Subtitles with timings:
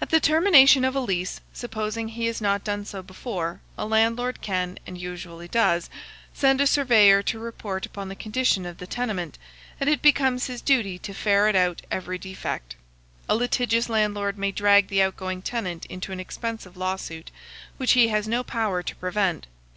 [0.00, 4.40] At the termination of a lease, supposing he has not done so before, a landlord
[4.40, 5.90] can, and usually does,
[6.32, 9.38] send a surveyor to report upon the condition of the tenement,
[9.80, 12.76] and it becomes his duty to ferret out every defect.
[13.28, 17.32] A litigious landlord may drag the outgoing tenant into an expensive lawsuit,
[17.76, 19.48] which he has no power to prevent.